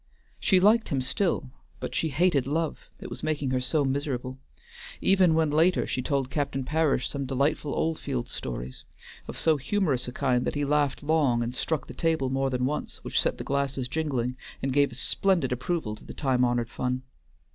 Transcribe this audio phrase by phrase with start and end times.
[0.39, 4.39] She liked him still, but she hated love, it was making her so miserable,
[4.99, 8.83] even when later she told Captain Parish some delightful Oldfields stories,
[9.27, 12.65] of so humorous a kind that he laughed long and struck the table more than
[12.65, 16.71] once, which set the glasses jingling, and gave a splendid approval to the time honored
[16.71, 17.03] fun.